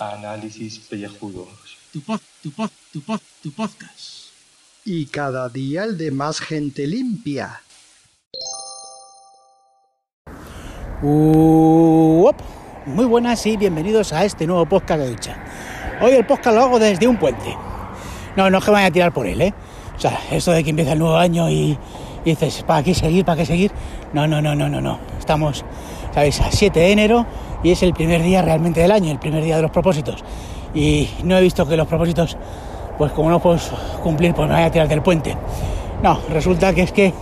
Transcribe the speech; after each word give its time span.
Análisis 0.00 0.80
pellejudos. 0.80 1.46
Tu 1.92 2.00
pod, 2.00 2.20
tu 2.42 2.50
pod, 2.50 2.70
tu 2.92 3.00
pod, 3.00 3.20
tu 3.44 3.52
podcast. 3.52 4.32
Y 4.84 5.06
cada 5.06 5.48
día 5.48 5.84
el 5.84 5.96
de 5.96 6.10
más 6.10 6.40
gente 6.40 6.88
limpia. 6.88 7.62
Uop. 11.00 12.36
Muy 12.86 13.04
buenas 13.04 13.46
y 13.46 13.56
bienvenidos 13.56 14.12
a 14.12 14.24
este 14.24 14.48
nuevo 14.48 14.66
podcast 14.66 15.02
de 15.02 15.10
ducha. 15.10 15.44
Hoy 16.02 16.10
el 16.10 16.26
podcast 16.26 16.56
lo 16.56 16.64
hago 16.64 16.78
desde 16.80 17.06
un 17.06 17.18
puente. 17.18 17.56
No, 18.34 18.50
no 18.50 18.58
es 18.58 18.64
que 18.64 18.70
vaya 18.72 18.86
a 18.86 18.90
tirar 18.90 19.12
por 19.12 19.28
él, 19.28 19.42
¿eh? 19.42 19.54
O 19.96 20.00
sea, 20.00 20.18
eso 20.32 20.50
de 20.50 20.64
que 20.64 20.70
empieza 20.70 20.94
el 20.94 20.98
nuevo 20.98 21.16
año 21.16 21.48
y, 21.48 21.78
y 22.26 22.30
dices, 22.30 22.64
¿para 22.66 22.82
qué 22.82 22.92
seguir? 22.92 23.24
¿Para 23.24 23.38
qué 23.38 23.46
seguir? 23.46 23.70
No, 24.12 24.26
no, 24.26 24.42
no, 24.42 24.56
no, 24.56 24.68
no, 24.68 24.80
no. 24.80 24.98
Estamos, 25.16 25.64
¿sabéis? 26.12 26.40
A 26.40 26.50
7 26.50 26.80
de 26.80 26.90
enero 26.90 27.24
y 27.62 27.70
es 27.70 27.84
el 27.84 27.94
primer 27.94 28.20
día 28.20 28.42
realmente 28.42 28.80
del 28.80 28.90
año, 28.90 29.12
el 29.12 29.20
primer 29.20 29.44
día 29.44 29.54
de 29.54 29.62
los 29.62 29.70
propósitos. 29.70 30.24
Y 30.74 31.08
no 31.22 31.38
he 31.38 31.40
visto 31.40 31.64
que 31.68 31.76
los 31.76 31.86
propósitos, 31.86 32.36
pues 32.98 33.12
como 33.12 33.30
no 33.30 33.38
puedo 33.38 33.58
cumplir, 34.02 34.34
pues 34.34 34.48
me 34.48 34.54
vaya 34.54 34.66
a 34.66 34.70
tirar 34.72 34.88
del 34.88 35.02
puente. 35.02 35.36
No, 36.02 36.18
resulta 36.28 36.74
que 36.74 36.82
es 36.82 36.90
que, 36.90 37.14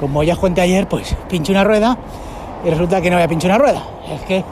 como 0.00 0.24
ya 0.24 0.34
os 0.34 0.58
ayer, 0.58 0.88
pues 0.88 1.16
pincho 1.30 1.52
una 1.52 1.62
rueda 1.62 1.96
y 2.64 2.70
resulta 2.70 3.00
que 3.00 3.10
no 3.10 3.16
voy 3.16 3.24
a 3.24 3.28
pinchar 3.28 3.52
una 3.52 3.58
rueda. 3.58 3.84
Es 4.12 4.22
que, 4.22 4.44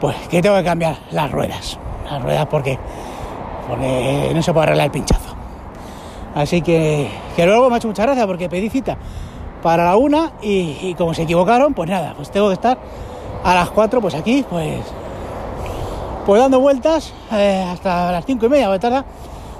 pues, 0.00 0.16
que 0.30 0.40
tengo 0.40 0.56
que 0.56 0.64
cambiar 0.64 0.96
las 1.10 1.30
ruedas. 1.30 1.78
Las 2.10 2.22
ruedas 2.22 2.46
porque, 2.46 2.78
porque 3.68 4.32
no 4.34 4.42
se 4.42 4.50
puede 4.54 4.64
arreglar 4.64 4.86
el 4.86 4.92
pinchazo. 4.92 5.23
Así 6.34 6.62
que, 6.62 7.10
que 7.36 7.46
luego 7.46 7.68
me 7.68 7.76
ha 7.76 7.78
hecho 7.78 7.88
mucha 7.88 8.02
gracia 8.02 8.26
porque 8.26 8.48
pedí 8.48 8.68
cita 8.68 8.96
para 9.62 9.84
la 9.84 9.96
una 9.96 10.32
y, 10.42 10.94
como 10.94 11.14
se 11.14 11.22
equivocaron, 11.22 11.72
pues 11.72 11.88
nada, 11.88 12.12
pues 12.16 12.30
tengo 12.30 12.48
que 12.48 12.54
estar 12.54 12.76
a 13.42 13.54
las 13.54 13.70
4 13.70 14.00
pues 14.00 14.14
aquí, 14.14 14.44
pues, 14.48 14.80
pues 16.26 16.40
dando 16.42 16.60
vueltas 16.60 17.14
eh, 17.32 17.64
hasta 17.72 18.12
las 18.12 18.26
cinco 18.26 18.46
y 18.46 18.48
media, 18.50 18.66
voy 18.66 18.76
a 18.76 18.80
tardar 18.80 19.04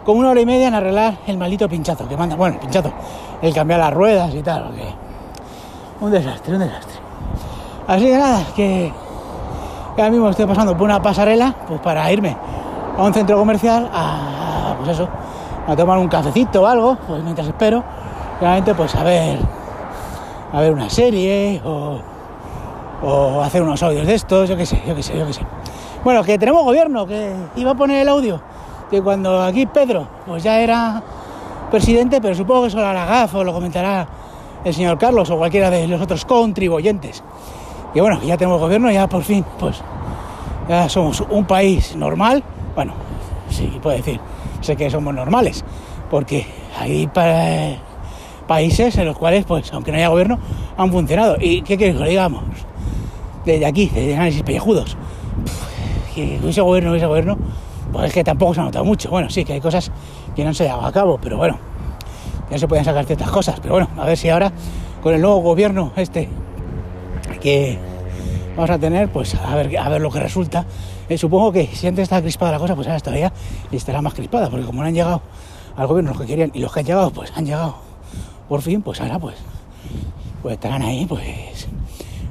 como 0.04 0.20
una 0.20 0.30
hora 0.30 0.40
y 0.40 0.46
media 0.46 0.68
en 0.68 0.74
arreglar 0.74 1.18
el 1.26 1.38
maldito 1.38 1.68
pinchazo 1.68 2.06
que 2.06 2.16
manda, 2.16 2.36
bueno, 2.36 2.56
el 2.56 2.60
pinchazo, 2.60 2.92
el 3.40 3.54
cambiar 3.54 3.80
las 3.80 3.94
ruedas 3.94 4.34
y 4.34 4.42
tal, 4.42 4.70
un 6.00 6.10
desastre, 6.10 6.54
un 6.54 6.60
desastre. 6.60 6.98
Así 7.86 8.04
que 8.04 8.18
nada, 8.18 8.44
que, 8.54 8.92
que 9.96 10.02
ahora 10.02 10.10
mismo 10.10 10.28
estoy 10.28 10.46
pasando 10.46 10.76
por 10.76 10.84
una 10.84 11.00
pasarela, 11.00 11.54
pues 11.66 11.80
para 11.80 12.12
irme 12.12 12.36
a 12.98 13.02
un 13.02 13.14
centro 13.14 13.38
comercial 13.38 13.90
a, 13.92 14.74
pues 14.78 14.90
eso, 14.90 15.08
a 15.66 15.76
tomar 15.76 15.98
un 15.98 16.08
cafecito 16.08 16.62
o 16.62 16.66
algo, 16.66 16.96
pues 17.06 17.22
mientras 17.22 17.46
espero, 17.48 17.82
realmente 18.40 18.74
pues 18.74 18.94
a 18.94 19.04
ver, 19.04 19.38
a 20.52 20.60
ver 20.60 20.72
una 20.72 20.90
serie 20.90 21.60
o, 21.64 21.98
o 23.02 23.40
hacer 23.42 23.62
unos 23.62 23.82
audios 23.82 24.06
de 24.06 24.14
estos, 24.14 24.48
yo 24.48 24.56
qué 24.56 24.66
sé, 24.66 24.82
yo 24.86 24.94
qué 24.94 25.02
sé, 25.02 25.18
yo 25.18 25.26
qué 25.26 25.32
sé. 25.32 25.42
Bueno, 26.02 26.22
que 26.22 26.38
tenemos 26.38 26.64
gobierno, 26.64 27.06
que 27.06 27.34
iba 27.56 27.70
a 27.70 27.74
poner 27.74 28.02
el 28.02 28.08
audio, 28.08 28.40
que 28.90 29.00
cuando 29.00 29.42
aquí 29.42 29.66
Pedro, 29.66 30.06
pues 30.26 30.42
ya 30.42 30.60
era 30.60 31.02
presidente, 31.70 32.20
pero 32.20 32.34
supongo 32.34 32.62
que 32.62 32.68
eso 32.68 32.78
lo 32.78 32.86
hará 32.86 33.06
Gaf 33.06 33.34
o 33.34 33.44
lo 33.44 33.52
comentará 33.52 34.06
el 34.64 34.74
señor 34.74 34.98
Carlos 34.98 35.30
o 35.30 35.38
cualquiera 35.38 35.70
de 35.70 35.88
los 35.88 36.00
otros 36.00 36.24
contribuyentes. 36.24 37.22
Y 37.94 38.00
bueno, 38.00 38.20
ya 38.22 38.36
tenemos 38.36 38.60
gobierno, 38.60 38.90
ya 38.90 39.06
por 39.08 39.22
fin, 39.22 39.44
pues 39.58 39.80
ya 40.68 40.88
somos 40.88 41.22
un 41.22 41.44
país 41.44 41.96
normal, 41.96 42.42
bueno, 42.74 42.92
sí, 43.50 43.78
puedo 43.82 43.96
decir, 43.96 44.20
sé 44.64 44.76
que 44.76 44.90
somos 44.90 45.14
normales, 45.14 45.64
porque 46.10 46.46
hay 46.78 47.06
pa- 47.06 47.76
países 48.48 48.96
en 48.98 49.06
los 49.06 49.16
cuales, 49.16 49.44
pues, 49.44 49.72
aunque 49.72 49.90
no 49.92 49.98
haya 49.98 50.08
gobierno, 50.08 50.38
han 50.76 50.90
funcionado. 50.90 51.36
¿Y 51.40 51.62
qué 51.62 51.78
queréis 51.78 51.98
que 51.98 52.08
digamos? 52.08 52.42
Desde 53.44 53.66
aquí, 53.66 53.90
desde 53.94 54.14
análisis 54.14 54.42
pellejudos, 54.42 54.96
que 56.14 56.38
hubiese 56.42 56.60
gobierno, 56.62 56.90
hubiese 56.90 57.06
gobierno, 57.06 57.36
pues 57.92 58.06
es 58.06 58.12
que 58.12 58.24
tampoco 58.24 58.54
se 58.54 58.60
ha 58.60 58.64
notado 58.64 58.84
mucho. 58.84 59.10
Bueno, 59.10 59.30
sí, 59.30 59.44
que 59.44 59.52
hay 59.52 59.60
cosas 59.60 59.90
que 60.34 60.44
no 60.44 60.52
se 60.54 60.64
llevado 60.64 60.86
a 60.86 60.92
cabo, 60.92 61.18
pero 61.22 61.36
bueno, 61.36 61.58
ya 62.50 62.58
se 62.58 62.66
pueden 62.66 62.84
sacar 62.84 63.04
ciertas 63.04 63.30
cosas. 63.30 63.60
Pero 63.60 63.74
bueno, 63.74 63.88
a 63.98 64.04
ver 64.06 64.16
si 64.16 64.28
ahora, 64.30 64.50
con 65.02 65.14
el 65.14 65.20
nuevo 65.20 65.38
gobierno 65.38 65.92
este 65.96 66.28
que 67.40 67.78
vamos 68.56 68.70
a 68.70 68.78
tener, 68.78 69.08
pues 69.10 69.34
a 69.34 69.54
ver, 69.56 69.76
a 69.78 69.88
ver 69.88 70.00
lo 70.00 70.10
que 70.10 70.20
resulta. 70.20 70.64
Eh, 71.08 71.18
supongo 71.18 71.52
que 71.52 71.66
si 71.66 71.86
antes 71.86 72.04
estaba 72.04 72.22
crispada 72.22 72.52
la 72.52 72.58
cosa, 72.58 72.74
pues 72.74 72.86
ahora 72.86 73.00
todavía 73.00 73.32
estará 73.70 74.00
más 74.02 74.14
crispada, 74.14 74.50
porque 74.50 74.64
como 74.64 74.82
no 74.82 74.88
han 74.88 74.94
llegado 74.94 75.22
al 75.76 75.86
gobierno 75.86 76.10
los 76.12 76.20
que 76.20 76.26
querían 76.26 76.50
y 76.54 76.60
los 76.60 76.72
que 76.72 76.80
han 76.80 76.86
llegado, 76.86 77.10
pues 77.10 77.32
han 77.34 77.44
llegado. 77.44 77.76
Por 78.48 78.62
fin, 78.62 78.82
pues 78.82 79.00
ahora 79.00 79.18
pues, 79.18 79.36
pues 80.42 80.54
estarán 80.54 80.82
ahí, 80.82 81.06
pues, 81.06 81.68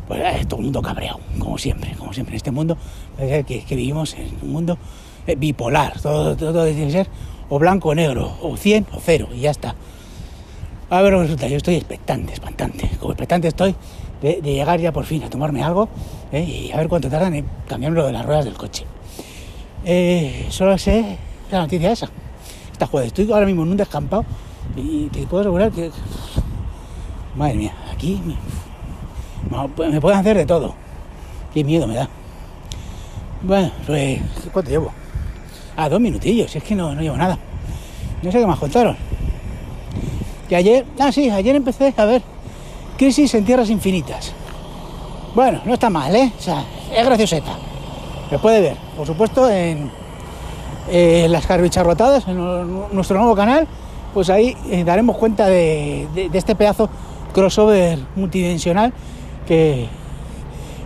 pues 0.07 0.21
eh, 0.21 0.45
todo 0.47 0.59
el 0.59 0.65
mundo 0.65 0.81
cabreado, 0.81 1.19
como 1.39 1.57
siempre, 1.57 1.95
como 1.97 2.13
siempre 2.13 2.33
en 2.33 2.37
este 2.37 2.51
mundo, 2.51 2.77
que, 3.17 3.43
que 3.45 3.75
vivimos 3.75 4.13
en 4.15 4.37
un 4.41 4.51
mundo 4.51 4.77
eh, 5.25 5.35
bipolar, 5.35 5.99
todo, 6.01 6.35
todo 6.35 6.65
tiene 6.65 6.85
que 6.85 6.91
ser 6.91 7.07
o 7.49 7.59
blanco 7.59 7.89
o 7.89 7.95
negro, 7.95 8.33
o 8.41 8.57
100 8.57 8.87
o 8.93 8.99
0, 8.99 9.29
y 9.35 9.41
ya 9.41 9.51
está. 9.51 9.75
A 10.89 11.01
ver 11.01 11.13
resulta, 11.13 11.47
yo 11.47 11.57
estoy 11.57 11.75
expectante, 11.75 12.31
expectante, 12.31 12.89
como 12.99 13.13
expectante 13.13 13.47
estoy 13.47 13.75
de, 14.23 14.41
llegar 14.41 14.79
ya 14.79 14.91
por 14.91 15.05
fin 15.05 15.21
a 15.23 15.29
tomarme 15.29 15.61
algo 15.61 15.89
¿eh? 16.31 16.41
y 16.41 16.71
a 16.71 16.77
ver 16.77 16.87
cuánto 16.87 17.09
tardan 17.09 17.35
en 17.35 17.45
cambiarme 17.67 18.01
de 18.01 18.11
las 18.13 18.25
ruedas 18.25 18.45
del 18.45 18.55
coche. 18.55 18.85
Eh, 19.85 20.47
solo 20.49 20.77
sé 20.77 21.17
la 21.51 21.59
noticia 21.59 21.91
esa. 21.91 22.09
Esta 22.71 22.87
joder, 22.87 23.07
estoy 23.07 23.29
ahora 23.31 23.45
mismo 23.45 23.63
en 23.63 23.71
un 23.71 23.77
descampado 23.77 24.25
y 24.77 25.07
te 25.07 25.27
puedo 25.27 25.41
asegurar 25.41 25.71
que. 25.71 25.91
Madre 27.35 27.55
mía, 27.55 27.73
aquí 27.91 28.21
me, 28.25 29.89
me 29.89 29.99
pueden 29.99 30.19
hacer 30.19 30.37
de 30.37 30.45
todo. 30.45 30.73
Qué 31.53 31.63
miedo 31.63 31.85
me 31.85 31.95
da. 31.95 32.07
Bueno, 33.41 33.71
pues, 33.85 34.21
¿cuánto 34.53 34.71
llevo? 34.71 34.91
Ah, 35.75 35.89
dos 35.89 35.99
minutillos, 35.99 36.55
es 36.55 36.63
que 36.63 36.75
no, 36.75 36.95
no 36.95 37.01
llevo 37.01 37.17
nada. 37.17 37.37
No 38.21 38.31
sé 38.31 38.39
qué 38.39 38.45
más 38.45 38.59
contaron. 38.59 38.95
Que 40.47 40.55
ayer, 40.55 40.85
ah, 40.99 41.11
sí, 41.11 41.29
ayer 41.29 41.55
empecé 41.55 41.93
a 41.97 42.05
ver 42.05 42.21
Crisis 43.03 43.33
en 43.33 43.43
Tierras 43.43 43.69
Infinitas. 43.69 44.31
Bueno, 45.35 45.59
no 45.65 45.73
está 45.73 45.89
mal, 45.89 46.15
¿eh? 46.15 46.31
O 46.39 46.41
sea, 46.41 46.63
es 46.95 47.05
gracioseta. 47.05 47.51
Se 48.29 48.39
puede 48.39 48.61
ver, 48.61 48.77
por 48.95 49.05
supuesto, 49.05 49.49
en, 49.49 49.91
eh, 50.89 51.27
las 51.29 51.45
carbicharrotadas, 51.45 52.25
en 52.29 52.37
nuestro 52.95 53.17
nuevo 53.17 53.35
canal, 53.35 53.67
pues 54.13 54.29
ahí 54.29 54.55
eh, 54.71 54.85
daremos 54.85 55.17
cuenta 55.17 55.47
de, 55.47 56.07
este 56.31 56.55
pedazo 56.55 56.89
crossover 57.33 57.99
multidimensional 58.15 58.93
que, 59.45 59.89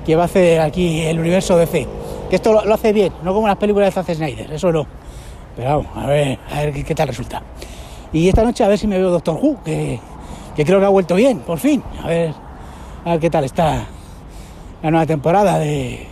que 0.03 0.15
va 0.15 0.23
a 0.23 0.25
hacer 0.25 0.59
aquí 0.61 1.01
el 1.01 1.19
universo 1.19 1.55
DC. 1.55 1.87
Que 2.31 2.35
esto 2.35 2.51
lo, 2.51 2.65
lo 2.65 2.73
hace 2.73 2.93
bien, 2.93 3.13
no 3.21 3.31
como 3.31 3.47
las 3.47 3.57
películas 3.57 3.93
de 3.93 4.01
Zack 4.01 4.15
Snyder, 4.15 4.51
eso 4.53 4.71
no. 4.71 4.87
Pero 5.55 5.69
vamos, 5.69 5.95
a 5.95 6.07
ver, 6.07 6.39
a 6.51 6.61
ver 6.61 6.73
qué, 6.73 6.83
qué 6.83 6.95
tal 6.95 7.09
resulta. 7.09 7.43
Y 8.11 8.27
esta 8.27 8.43
noche 8.43 8.63
a 8.63 8.69
ver 8.69 8.79
si 8.79 8.87
me 8.87 8.97
veo 8.97 9.11
Doctor 9.11 9.37
Who, 9.39 9.61
que, 9.63 9.99
que 10.57 10.65
creo 10.65 10.79
que 10.79 10.87
ha 10.87 10.89
vuelto 10.89 11.13
bien, 11.13 11.37
por 11.41 11.59
fin. 11.59 11.83
A 12.03 12.07
ver, 12.07 12.33
a 13.05 13.11
ver 13.11 13.19
qué 13.19 13.29
tal 13.29 13.43
está 13.43 13.85
la 14.81 14.89
nueva 14.89 15.05
temporada 15.05 15.59
de, 15.59 16.07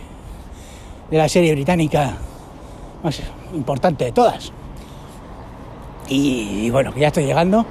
de 1.10 1.18
la 1.18 1.28
serie 1.28 1.52
británica 1.52 2.14
más 3.02 3.20
importante 3.52 4.04
de 4.04 4.12
todas. 4.12 4.52
Y, 6.08 6.70
bueno, 6.70 6.94
que 6.94 7.00
ya 7.00 7.08
estoy 7.08 7.24
llegando, 7.24 7.66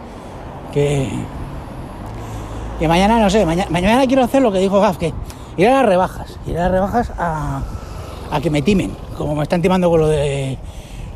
que, 0.73 1.07
que 2.77 2.87
mañana, 2.89 3.21
no 3.21 3.29
sé, 3.29 3.45
mañana, 3.45 3.69
mañana 3.71 4.05
quiero 4.05 4.25
hacer 4.25 4.41
lo 4.41 4.51
que 4.51 4.59
dijo 4.59 4.81
Gaf, 4.81 4.97
que 4.97 5.13
ir 5.55 5.69
a 5.69 5.75
las 5.75 5.85
rebajas, 5.85 6.37
ir 6.45 6.57
a 6.57 6.63
las 6.63 6.71
rebajas 6.71 7.13
a, 7.17 7.63
a 8.29 8.41
que 8.41 8.49
me 8.49 8.61
timen, 8.61 8.91
como 9.17 9.33
me 9.33 9.43
están 9.43 9.61
timando 9.61 9.89
con 9.89 10.01
lo 10.01 10.07
de, 10.09 10.57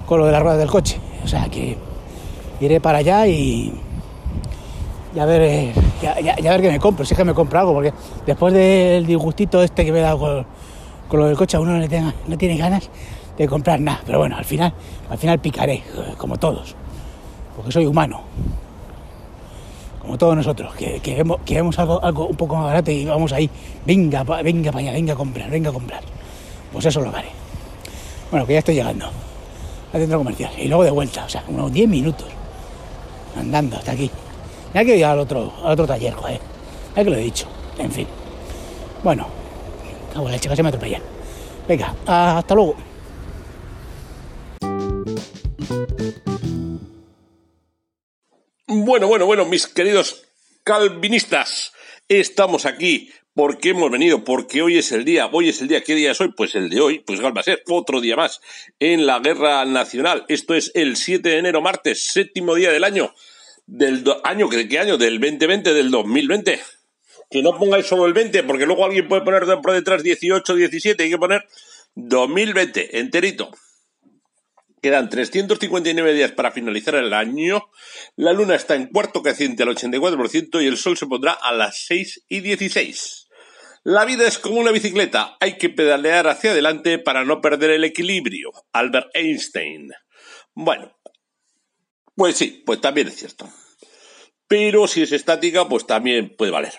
con 0.06 0.20
lo 0.20 0.26
de 0.26 0.32
las 0.32 0.42
ruedas 0.42 0.60
del 0.60 0.70
coche. 0.70 1.02
O 1.26 1.28
sea 1.28 1.50
que 1.50 1.78
iré 2.62 2.80
para 2.80 3.00
allá 3.00 3.28
y, 3.28 3.78
y 5.16 5.20
a 5.20 5.26
ver 5.26 5.42
eh, 5.42 5.74
ya, 6.02 6.20
ya- 6.20 6.36
ver 6.52 6.62
qué 6.62 6.70
me 6.72 6.80
compro, 6.80 7.06
si 7.06 7.14
es 7.14 7.18
que 7.18 7.24
me 7.26 7.34
compro 7.34 7.60
algo, 7.60 7.74
porque 7.74 7.94
después 8.26 8.54
del 8.54 9.06
disgustito 9.06 9.62
este 9.64 9.84
que 9.86 9.92
me 9.92 10.00
he 10.00 10.02
dado 10.04 10.20
con, 10.20 10.46
con 11.08 11.20
lo 11.20 11.26
del 11.28 11.36
coche, 11.38 11.58
a 11.58 11.60
uno 11.60 11.72
no, 11.74 11.80
le 11.80 11.88
tenga- 11.90 12.14
no 12.28 12.38
tiene 12.38 12.58
ganas 12.58 12.90
de 13.38 13.48
comprar 13.48 13.80
nada. 13.80 14.02
Pero 14.06 14.20
bueno, 14.20 14.38
al 14.38 14.46
final, 14.46 14.74
al 15.10 15.18
final 15.18 15.40
picaré, 15.40 15.76
eh, 15.76 16.14
como 16.18 16.38
todos, 16.38 16.76
porque 17.56 17.72
soy 17.72 17.86
humano. 17.86 18.22
Como 20.02 20.18
todos 20.18 20.36
nosotros, 20.36 20.74
que, 20.76 21.00
que 21.02 21.16
vemos, 21.16 21.40
que 21.46 21.56
vemos 21.56 21.78
algo, 21.78 22.04
algo 22.04 22.28
un 22.28 22.36
poco 22.36 22.56
más 22.56 22.66
barato 22.66 22.90
y 22.90 23.06
vamos 23.06 23.32
ahí, 23.34 23.50
venga, 23.86 24.24
pa- 24.24 24.42
venga 24.42 24.72
para 24.72 24.84
allá, 24.86 24.92
venga 24.94 25.14
a 25.14 25.16
comprar, 25.16 25.50
venga 25.50 25.70
a 25.70 25.74
comprar. 25.74 26.02
Pues 26.72 26.86
eso 26.86 27.02
lo 27.02 27.10
haré. 27.16 27.30
Bueno, 28.32 28.46
que 28.46 28.54
ya 28.54 28.60
estoy 28.60 28.76
llegando 28.76 29.06
al 29.06 30.00
centro 30.00 30.18
comercial 30.20 30.52
y 30.58 30.68
luego 30.68 30.84
de 30.84 30.92
vuelta, 30.92 31.26
o 31.26 31.30
sea, 31.30 31.44
unos 31.48 31.72
10 31.72 31.90
minutos 31.90 32.28
andando 33.38 33.76
hasta 33.78 33.92
aquí. 33.92 34.10
Ya 34.74 34.86
que 34.86 34.98
ir 34.98 35.06
al 35.06 35.20
otro, 35.20 35.54
al 35.64 35.74
otro 35.74 35.88
taller, 35.88 36.14
joder. 36.14 36.40
Ya 36.96 37.04
que 37.04 37.10
lo 37.10 37.16
he 37.16 37.22
dicho. 37.22 37.48
En 37.78 37.92
fin. 37.92 38.08
Bueno, 39.04 39.28
cago 40.14 40.28
en 40.28 40.34
la 40.34 40.40
chica 40.40 40.56
se 40.56 40.64
me 40.64 40.70
atropellan. 40.70 41.02
Venga, 41.68 41.96
hasta 42.06 42.56
luego. 42.56 42.76
Bueno, 48.68 49.08
bueno, 49.08 49.26
bueno, 49.26 49.46
mis 49.46 49.68
queridos 49.68 50.24
calvinistas 50.64 51.74
Estamos 52.10 52.66
aquí 52.66 53.12
porque 53.36 53.70
hemos 53.70 53.92
venido, 53.92 54.24
porque 54.24 54.64
hoy 54.64 54.80
es 54.80 54.92
el 54.92 55.06
día, 55.06 55.30
hoy 55.32 55.50
es 55.50 55.62
el 55.62 55.68
día, 55.68 55.84
¿qué 55.84 55.94
día 55.94 56.10
es 56.10 56.20
hoy? 56.20 56.34
Pues 56.36 56.56
el 56.56 56.72
de 56.72 56.82
hoy, 56.82 57.00
pues 57.06 57.24
va 57.24 57.32
a 57.36 57.44
ser 57.44 57.62
otro 57.70 58.02
día 58.02 58.16
más 58.16 58.42
en 58.80 59.06
la 59.06 59.20
guerra 59.20 59.64
nacional. 59.66 60.26
Esto 60.28 60.56
es 60.56 60.72
el 60.74 60.98
7 60.98 61.30
de 61.30 61.38
enero, 61.38 61.62
martes, 61.62 62.08
séptimo 62.08 62.56
día 62.56 62.72
del 62.72 62.84
año, 62.84 63.14
del 63.70 64.04
año, 64.24 64.48
¿de 64.48 64.68
qué 64.68 64.80
año? 64.80 64.98
Del 64.98 65.20
2020, 65.20 65.74
del 65.74 65.92
2020. 65.92 66.60
Que 67.30 67.44
no 67.44 67.58
pongáis 67.58 67.86
solo 67.86 68.08
el 68.08 68.14
20, 68.14 68.44
porque 68.44 68.66
luego 68.66 68.84
alguien 68.84 69.08
puede 69.08 69.22
poner 69.22 69.44
por 69.62 69.74
detrás 69.74 70.02
18, 70.02 70.56
17, 70.56 71.04
hay 71.04 71.10
que 71.10 71.18
poner 71.18 71.46
2020, 71.94 73.00
enterito. 73.00 73.52
Quedan 74.82 75.10
359 75.10 76.14
días 76.14 76.32
para 76.32 76.52
finalizar 76.52 76.96
el 76.96 77.14
año. 77.14 77.70
La 78.16 78.34
luna 78.34 78.56
está 78.56 78.76
en 78.76 78.88
cuarto 78.88 79.22
creciente 79.22 79.64
al 79.64 79.70
84% 79.70 80.64
y 80.64 80.68
el 80.68 80.78
sol 80.78 80.98
se 80.98 81.06
pondrá 81.06 81.34
a 81.34 81.54
las 81.54 81.86
6 81.86 82.26
y 82.28 82.40
16. 82.40 83.28
La 83.84 84.06
vida 84.06 84.28
es 84.28 84.40
como 84.40 84.60
una 84.60 84.72
bicicleta, 84.72 85.38
hay 85.40 85.58
que 85.58 85.70
pedalear 85.70 86.28
hacia 86.28 86.52
adelante 86.52 86.98
para 86.98 87.24
no 87.24 87.40
perder 87.42 87.72
el 87.72 87.84
equilibrio. 87.84 88.52
Albert 88.74 89.10
Einstein. 89.14 89.92
Bueno, 90.54 90.99
pues 92.20 92.36
sí, 92.36 92.62
pues 92.66 92.82
también 92.82 93.08
es 93.08 93.16
cierto. 93.16 93.50
Pero 94.50 94.88
si 94.88 95.04
es 95.04 95.14
estática, 95.14 95.70
pues 95.70 95.88
también 95.88 96.36
puede 96.36 96.52
valer. 96.52 96.74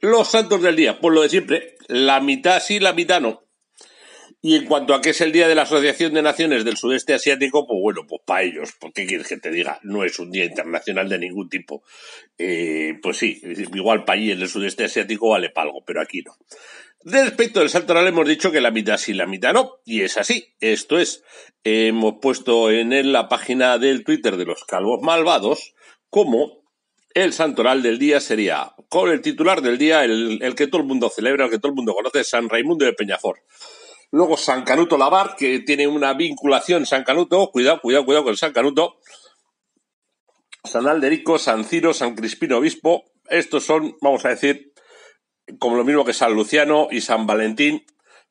Los 0.00 0.30
santos 0.30 0.62
del 0.62 0.76
día, 0.76 0.98
pues 0.98 1.14
lo 1.14 1.20
de 1.20 1.28
siempre, 1.28 1.76
la 1.88 2.20
mitad 2.20 2.58
sí, 2.58 2.80
la 2.80 2.94
mitad 2.94 3.20
no. 3.20 3.44
Y 4.40 4.56
en 4.56 4.64
cuanto 4.64 4.94
a 4.94 5.02
que 5.02 5.10
es 5.10 5.20
el 5.20 5.30
Día 5.30 5.46
de 5.46 5.54
la 5.54 5.62
Asociación 5.62 6.14
de 6.14 6.22
Naciones 6.22 6.64
del 6.64 6.78
Sudeste 6.78 7.12
Asiático, 7.12 7.66
pues 7.66 7.78
bueno, 7.82 8.06
pues 8.08 8.22
para 8.24 8.44
ellos, 8.44 8.72
¿por 8.80 8.94
qué 8.94 9.06
quieres 9.06 9.28
que 9.28 9.36
te 9.36 9.50
diga? 9.50 9.78
No 9.82 10.04
es 10.04 10.18
un 10.18 10.30
día 10.30 10.46
internacional 10.46 11.06
de 11.10 11.18
ningún 11.18 11.50
tipo. 11.50 11.84
Eh, 12.38 12.94
pues 13.02 13.18
sí, 13.18 13.42
igual 13.74 14.06
para 14.06 14.18
allí 14.18 14.30
en 14.30 14.40
el 14.40 14.48
Sudeste 14.48 14.84
Asiático 14.84 15.28
vale 15.28 15.50
para 15.50 15.66
algo, 15.66 15.84
pero 15.84 16.00
aquí 16.00 16.22
no. 16.22 16.34
Respecto 17.04 17.60
del 17.60 17.70
salto 17.70 17.92
oral 17.92 18.06
hemos 18.06 18.28
dicho 18.28 18.52
que 18.52 18.60
la 18.60 18.70
mitad 18.70 18.96
sí, 18.96 19.12
la 19.12 19.26
mitad 19.26 19.52
no, 19.52 19.80
y 19.84 20.02
es 20.02 20.16
así. 20.16 20.54
Esto 20.60 20.98
es, 20.98 21.24
hemos 21.64 22.14
puesto 22.20 22.70
en 22.70 23.12
la 23.12 23.28
página 23.28 23.78
del 23.78 24.04
Twitter 24.04 24.36
de 24.36 24.44
los 24.44 24.64
calvos 24.64 25.00
malvados 25.02 25.74
como 26.10 26.62
el 27.14 27.32
santoral 27.32 27.82
del 27.82 27.98
día 27.98 28.20
sería, 28.20 28.72
con 28.88 29.10
el 29.10 29.20
titular 29.20 29.62
del 29.62 29.78
día, 29.78 30.04
el, 30.04 30.54
que 30.56 30.66
todo 30.66 30.80
el 30.80 30.86
mundo 30.86 31.10
celebra, 31.10 31.46
el 31.46 31.50
que 31.50 31.58
todo 31.58 31.70
el 31.70 31.76
mundo 31.76 31.94
conoce, 31.94 32.24
San 32.24 32.48
Raimundo 32.48 32.84
de 32.84 32.92
Peñafort. 32.92 33.40
Luego 34.10 34.36
San 34.36 34.62
Canuto 34.62 34.98
Lavar, 34.98 35.36
que 35.36 35.60
tiene 35.60 35.86
una 35.86 36.12
vinculación 36.14 36.86
San 36.86 37.02
Canuto, 37.02 37.50
cuidado, 37.50 37.80
cuidado, 37.80 38.04
cuidado 38.04 38.24
con 38.24 38.36
San 38.36 38.52
Canuto. 38.52 38.98
San 40.64 40.86
Alderico, 40.86 41.38
San 41.38 41.64
Ciro, 41.64 41.92
San 41.92 42.14
Crispino 42.14 42.58
Obispo. 42.58 43.04
Estos 43.28 43.64
son, 43.64 43.96
vamos 44.00 44.24
a 44.24 44.28
decir, 44.28 44.71
como 45.58 45.76
lo 45.76 45.84
mismo 45.84 46.04
que 46.04 46.12
San 46.12 46.34
Luciano 46.34 46.88
y 46.90 47.00
San 47.00 47.26
Valentín, 47.26 47.84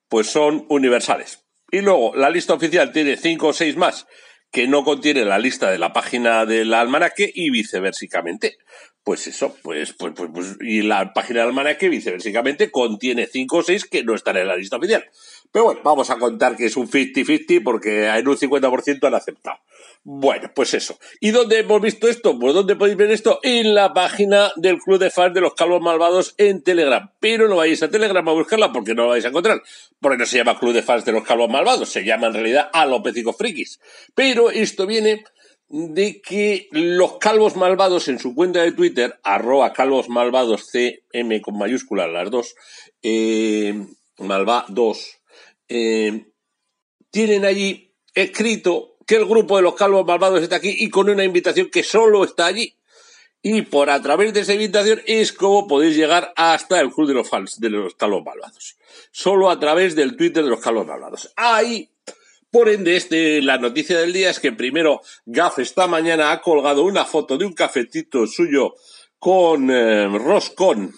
pues 0.10 0.28
son 0.28 0.66
universales. 0.70 1.46
Y 1.72 1.82
luego 1.82 2.14
la 2.16 2.30
lista 2.30 2.54
oficial 2.54 2.92
tiene 2.92 3.18
cinco 3.18 3.48
o 3.48 3.54
seis 3.54 3.78
más 3.78 4.08
que 4.52 4.68
no 4.68 4.84
contiene 4.84 5.24
la 5.24 5.40
lista 5.40 5.72
de 5.72 5.78
la 5.78 5.94
página 5.94 6.46
del 6.46 6.74
almanaque 6.74 7.32
y 7.34 7.50
viceversamente. 7.50 8.58
Pues 9.04 9.26
eso, 9.26 9.56
pues, 9.64 9.94
pues, 9.94 10.14
pues, 10.16 10.30
pues, 10.32 10.58
y 10.60 10.84
la 10.84 11.14
página 11.14 11.40
del 11.40 11.50
almanaque 11.50 11.90
viceversamente 11.90 12.70
contiene 12.70 13.26
cinco 13.26 13.58
o 13.58 13.64
seis 13.64 13.86
que 13.86 14.04
no 14.04 14.14
están 14.14 14.38
en 14.38 14.48
la 14.48 14.58
lista 14.58 14.78
oficial. 14.78 15.10
Pero 15.52 15.66
bueno, 15.66 15.82
vamos 15.84 16.10
a 16.10 16.18
contar 16.18 16.56
que 16.56 16.66
es 16.66 16.78
un 16.78 16.88
50-50 16.88 17.64
porque 17.64 18.08
en 18.08 18.28
un 18.28 18.38
50% 18.38 19.08
han 19.08 19.16
aceptado. 19.16 19.58
Bueno, 20.04 20.52
pues 20.56 20.74
eso. 20.74 20.98
¿Y 21.20 21.30
dónde 21.30 21.60
hemos 21.60 21.80
visto 21.80 22.08
esto? 22.08 22.38
Pues 22.40 22.56
¿dónde 22.56 22.76
podéis 22.76 22.98
ver 22.98 23.12
esto? 23.12 23.40
En 23.44 23.76
la 23.76 23.94
página 23.94 24.52
del 24.56 24.80
Club 24.80 24.98
de 24.98 25.12
Fans 25.12 25.34
de 25.36 25.42
los 25.42 25.54
Calvos 25.54 25.82
Malvados 25.82 26.34
en 26.38 26.64
Telegram. 26.64 27.12
Pero 27.20 27.48
no 27.48 27.58
vais 27.58 27.84
a 27.84 27.90
Telegram 27.90 28.28
a 28.28 28.32
buscarla 28.34 28.72
porque 28.72 28.96
no 28.96 29.04
la 29.04 29.10
vais 29.10 29.26
a 29.26 29.28
encontrar. 29.28 29.62
Porque 30.00 30.18
no 30.18 30.26
se 30.26 30.38
llama 30.38 30.58
Club 30.58 30.74
de 30.74 30.82
Fans 30.82 31.06
de 31.06 31.12
los 31.12 31.24
Calvos 31.24 31.50
Malvados, 31.50 31.90
se 31.90 32.04
llama 32.04 32.28
en 32.28 32.34
realidad 32.34 32.70
Alopecico 32.74 33.34
Frikis. 33.34 33.80
Pero 34.16 34.50
esto 34.50 34.88
viene 34.88 35.24
de 35.72 36.22
que 36.22 36.68
los 36.72 37.18
calvos 37.18 37.56
malvados 37.56 38.10
en 38.10 38.20
su 38.20 38.36
cuenta 38.36 38.62
de 38.62 38.74
Twitter, 38.74 39.20
arroba 39.24 39.72
calvos 39.72 40.10
malvados 40.10 40.70
CM 40.70 41.42
con 41.42 41.58
mayúsculas 41.58 42.12
las 42.12 42.30
dos, 42.30 42.56
eh, 43.02 43.86
malva 44.18 44.66
2, 44.68 45.22
eh, 45.70 46.26
tienen 47.10 47.46
allí 47.46 47.96
escrito 48.14 48.91
que 49.12 49.18
el 49.18 49.26
grupo 49.26 49.58
de 49.58 49.64
los 49.64 49.76
calvos 49.76 50.06
malvados 50.06 50.42
está 50.42 50.56
aquí 50.56 50.74
y 50.74 50.90
con 50.90 51.10
una 51.10 51.26
invitación 51.26 51.70
que 51.70 51.84
solo 51.84 52.24
está 52.24 52.46
allí. 52.46 52.78
Y 53.42 53.64
por 53.64 53.90
a 53.90 54.02
través 54.02 54.34
de 54.34 54.40
esa 54.40 54.54
invitación 54.54 55.02
es 55.06 55.34
como 55.34 55.68
podéis 55.68 55.98
llegar 55.98 56.32
hasta 56.38 56.80
el 56.80 56.92
club 56.92 57.10
de 57.10 57.16
los 57.16 57.28
fans 57.28 57.60
de 57.60 57.70
los 57.72 57.96
calvos 57.96 58.24
malvados. 58.24 58.78
Solo 59.12 59.50
a 59.50 59.60
través 59.60 59.98
del 59.98 60.16
Twitter 60.16 60.46
de 60.46 60.50
los 60.50 60.62
calvos 60.62 60.88
malvados. 60.88 61.34
Ahí, 61.36 61.90
por 62.52 62.70
ende, 62.70 62.96
este, 62.96 63.42
la 63.42 63.58
noticia 63.58 64.00
del 64.00 64.14
día 64.14 64.30
es 64.30 64.40
que 64.40 64.54
primero 64.54 65.02
Gaff 65.26 65.60
esta 65.60 65.88
mañana 65.88 66.32
ha 66.32 66.42
colgado 66.42 66.86
una 66.86 67.04
foto 67.04 67.38
de 67.38 67.44
un 67.44 67.52
cafetito 67.52 68.26
suyo 68.28 68.76
con 69.20 69.70
eh, 69.72 70.08
roscón 70.08 70.94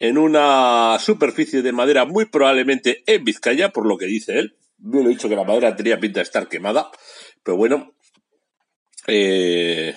en 0.00 0.18
una 0.18 0.98
superficie 0.98 1.62
de 1.62 1.70
madera 1.70 2.04
muy 2.04 2.24
probablemente 2.24 3.04
en 3.06 3.24
Vizcaya, 3.24 3.68
por 3.68 3.86
lo 3.86 3.96
que 3.96 4.06
dice 4.06 4.40
él. 4.40 4.55
Yo 4.78 5.00
le 5.00 5.06
he 5.06 5.08
dicho 5.08 5.28
que 5.28 5.36
la 5.36 5.44
madera 5.44 5.74
tenía 5.74 5.98
pinta 5.98 6.20
de 6.20 6.24
estar 6.24 6.48
quemada, 6.48 6.90
pero 7.42 7.56
bueno. 7.56 7.94
Eh, 9.06 9.94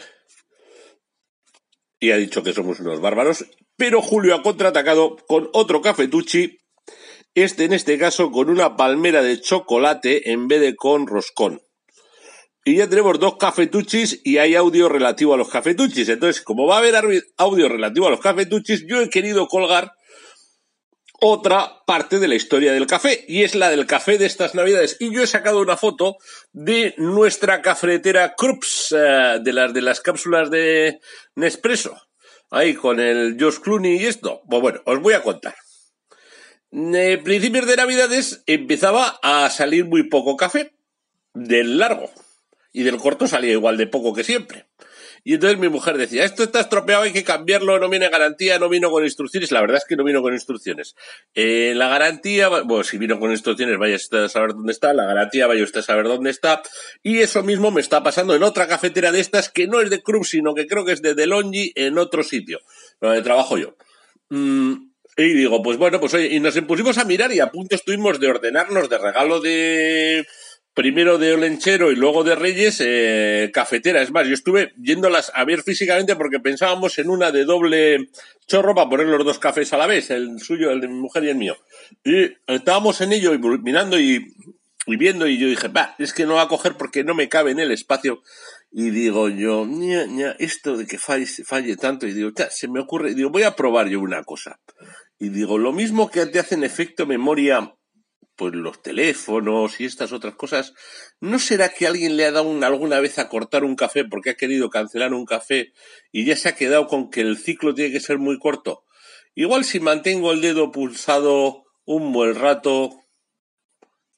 y 1.99 2.11
ha 2.11 2.17
dicho 2.17 2.43
que 2.43 2.53
somos 2.53 2.79
unos 2.79 3.01
bárbaros. 3.01 3.45
Pero 3.75 4.01
Julio 4.01 4.35
ha 4.35 4.43
contraatacado 4.43 5.17
con 5.27 5.49
otro 5.53 5.81
cafetuchi, 5.81 6.59
este 7.33 7.65
en 7.65 7.73
este 7.73 7.97
caso 7.97 8.31
con 8.31 8.49
una 8.49 8.75
palmera 8.75 9.21
de 9.21 9.39
chocolate 9.39 10.31
en 10.31 10.47
vez 10.47 10.61
de 10.61 10.75
con 10.75 11.07
roscón. 11.07 11.61
Y 12.65 12.75
ya 12.75 12.89
tenemos 12.89 13.19
dos 13.19 13.37
cafetuchis 13.37 14.21
y 14.23 14.37
hay 14.37 14.55
audio 14.55 14.89
relativo 14.89 15.33
a 15.33 15.37
los 15.37 15.49
cafetuchis. 15.49 16.09
Entonces, 16.09 16.41
como 16.41 16.67
va 16.67 16.75
a 16.75 16.79
haber 16.79 16.95
audio 17.37 17.69
relativo 17.69 18.07
a 18.07 18.11
los 18.11 18.19
cafetuchis, 18.19 18.85
yo 18.87 19.01
he 19.01 19.09
querido 19.09 19.47
colgar 19.47 19.93
otra 21.21 21.83
parte 21.85 22.19
de 22.19 22.27
la 22.27 22.35
historia 22.35 22.73
del 22.73 22.87
café, 22.87 23.25
y 23.27 23.43
es 23.43 23.55
la 23.55 23.69
del 23.69 23.85
café 23.85 24.17
de 24.17 24.25
estas 24.25 24.55
navidades. 24.55 24.97
Y 24.99 25.13
yo 25.13 25.23
he 25.23 25.27
sacado 25.27 25.61
una 25.61 25.77
foto 25.77 26.17
de 26.51 26.93
nuestra 26.97 27.61
cafetera 27.61 28.35
Krups, 28.35 28.95
eh, 28.97 29.39
de 29.41 29.53
las 29.53 29.73
de 29.73 29.81
las 29.81 30.01
cápsulas 30.01 30.49
de 30.49 30.99
Nespresso. 31.35 31.95
Ahí 32.51 32.73
con 32.73 32.99
el 32.99 33.37
Josh 33.39 33.59
Clooney 33.59 33.97
y 33.97 34.05
esto. 34.05 34.41
Pues 34.49 34.61
bueno, 34.61 34.81
os 34.85 34.99
voy 35.01 35.13
a 35.13 35.21
contar. 35.21 35.55
En 36.71 37.23
principios 37.23 37.65
de 37.65 37.75
navidades 37.75 38.43
empezaba 38.45 39.19
a 39.23 39.49
salir 39.49 39.85
muy 39.85 40.03
poco 40.03 40.37
café, 40.37 40.73
del 41.33 41.77
largo 41.79 42.11
y 42.71 42.83
del 42.83 42.97
corto 42.97 43.27
salía 43.27 43.51
igual 43.51 43.77
de 43.77 43.87
poco 43.87 44.13
que 44.13 44.23
siempre. 44.23 44.67
Y 45.23 45.35
entonces 45.35 45.59
mi 45.59 45.69
mujer 45.69 45.97
decía, 45.97 46.23
esto 46.23 46.43
está 46.43 46.59
estropeado, 46.61 47.03
hay 47.03 47.13
que 47.13 47.23
cambiarlo, 47.23 47.79
no 47.79 47.89
viene 47.89 48.09
garantía, 48.09 48.59
no 48.59 48.69
vino 48.69 48.89
con 48.89 49.03
instrucciones. 49.03 49.51
La 49.51 49.61
verdad 49.61 49.77
es 49.77 49.85
que 49.85 49.95
no 49.95 50.03
vino 50.03 50.21
con 50.21 50.33
instrucciones. 50.33 50.95
Eh, 51.33 51.73
la 51.75 51.87
garantía, 51.89 52.47
bueno, 52.49 52.83
si 52.83 52.97
vino 52.97 53.19
con 53.19 53.31
instrucciones, 53.31 53.77
vaya 53.77 53.95
usted 53.95 54.23
a 54.23 54.29
saber 54.29 54.51
dónde 54.53 54.71
está. 54.71 54.93
La 54.93 55.05
garantía, 55.05 55.47
vaya 55.47 55.63
usted 55.63 55.81
a 55.81 55.83
saber 55.83 56.07
dónde 56.07 56.29
está. 56.29 56.61
Y 57.03 57.19
eso 57.19 57.43
mismo 57.43 57.71
me 57.71 57.81
está 57.81 58.03
pasando 58.03 58.35
en 58.35 58.43
otra 58.43 58.67
cafetera 58.67 59.11
de 59.11 59.19
estas 59.19 59.49
que 59.49 59.67
no 59.67 59.81
es 59.81 59.89
de 59.89 60.01
Cruz, 60.01 60.29
sino 60.29 60.53
que 60.53 60.67
creo 60.67 60.85
que 60.85 60.93
es 60.93 61.01
de 61.01 61.15
Delonghi 61.15 61.73
en 61.75 61.97
otro 61.97 62.23
sitio, 62.23 62.59
donde 63.01 63.21
trabajo 63.21 63.57
yo. 63.57 63.75
Mm, 64.29 64.89
y 65.17 65.33
digo, 65.33 65.61
pues 65.61 65.77
bueno, 65.77 65.99
pues 65.99 66.13
oye, 66.13 66.27
y 66.27 66.39
nos 66.39 66.57
pusimos 66.61 66.97
a 66.97 67.03
mirar 67.03 67.31
y 67.33 67.41
a 67.41 67.51
punto 67.51 67.75
estuvimos 67.75 68.19
de 68.19 68.27
ordenarnos 68.27 68.89
de 68.89 68.97
regalo 68.97 69.41
de 69.41 70.25
primero 70.73 71.17
de 71.17 71.33
Olenchero 71.33 71.91
y 71.91 71.95
luego 71.95 72.23
de 72.23 72.35
Reyes, 72.35 72.77
eh, 72.79 73.51
cafetera. 73.53 74.01
Es 74.01 74.11
más, 74.11 74.27
yo 74.27 74.33
estuve 74.33 74.73
yéndolas 74.77 75.31
a 75.35 75.43
ver 75.45 75.61
físicamente 75.61 76.15
porque 76.15 76.39
pensábamos 76.39 76.97
en 76.99 77.09
una 77.09 77.31
de 77.31 77.45
doble 77.45 78.09
chorro 78.47 78.75
para 78.75 78.89
poner 78.89 79.07
los 79.07 79.25
dos 79.25 79.39
cafés 79.39 79.73
a 79.73 79.77
la 79.77 79.87
vez, 79.87 80.09
el 80.09 80.39
suyo, 80.39 80.71
el 80.71 80.81
de 80.81 80.87
mi 80.87 80.95
mujer 80.95 81.23
y 81.23 81.29
el 81.29 81.35
mío. 81.35 81.57
Y 82.03 82.31
estábamos 82.47 83.01
en 83.01 83.13
ello 83.13 83.33
y 83.33 83.39
mirando 83.39 83.99
y, 83.99 84.33
viendo 84.87 85.27
y 85.27 85.37
yo 85.37 85.47
dije, 85.47 85.67
va, 85.67 85.95
es 85.99 86.13
que 86.13 86.25
no 86.25 86.35
va 86.35 86.43
a 86.43 86.47
coger 86.47 86.75
porque 86.75 87.03
no 87.03 87.13
me 87.13 87.29
cabe 87.29 87.51
en 87.51 87.59
el 87.59 87.71
espacio. 87.71 88.21
Y 88.71 88.91
digo 88.91 89.29
yo, 89.29 89.65
ña, 89.65 90.35
esto 90.39 90.77
de 90.77 90.85
que 90.85 90.97
falle, 90.97 91.25
falle 91.25 91.75
tanto, 91.75 92.07
y 92.07 92.13
digo, 92.13 92.31
se 92.49 92.67
me 92.67 92.79
ocurre, 92.79 93.15
digo, 93.15 93.29
voy 93.31 93.43
a 93.43 93.55
probar 93.55 93.87
yo 93.87 93.99
una 93.99 94.23
cosa. 94.23 94.59
Y 95.17 95.29
digo, 95.29 95.57
lo 95.57 95.73
mismo 95.73 96.09
que 96.09 96.25
te 96.27 96.39
hacen 96.39 96.63
efecto 96.63 97.05
memoria 97.05 97.75
pues 98.39 98.53
los 98.55 98.81
teléfonos 98.81 99.81
y 99.81 99.85
estas 99.85 100.13
otras 100.13 100.33
cosas, 100.33 100.73
¿no 101.19 101.39
será 101.39 101.67
que 101.67 101.85
alguien 101.85 102.15
le 102.15 102.25
ha 102.25 102.31
dado 102.31 102.49
alguna 102.65 103.01
vez 103.01 103.19
a 103.19 103.27
cortar 103.27 103.65
un 103.65 103.75
café 103.75 104.05
porque 104.05 104.29
ha 104.29 104.37
querido 104.37 104.69
cancelar 104.69 105.13
un 105.13 105.25
café 105.25 105.73
y 106.13 106.23
ya 106.23 106.37
se 106.37 106.47
ha 106.47 106.55
quedado 106.55 106.87
con 106.87 107.09
que 107.09 107.19
el 107.19 107.37
ciclo 107.37 107.73
tiene 107.73 107.91
que 107.91 107.99
ser 107.99 108.17
muy 108.17 108.39
corto? 108.39 108.85
Igual 109.35 109.65
si 109.65 109.81
mantengo 109.81 110.31
el 110.31 110.39
dedo 110.39 110.71
pulsado 110.71 111.65
un 111.83 112.13
buen 112.13 112.33
rato, 112.35 112.91